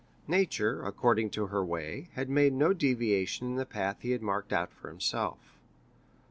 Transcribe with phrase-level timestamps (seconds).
[0.27, 4.51] Nature, according to her way, had made no deviation in the path he had marked
[4.51, 5.59] out for himself.